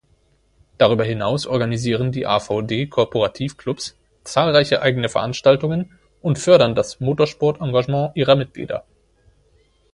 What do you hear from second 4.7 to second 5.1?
eigene